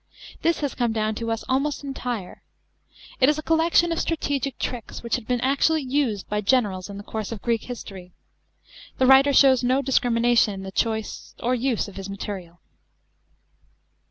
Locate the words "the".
6.97-7.03, 8.97-9.05, 10.63-10.71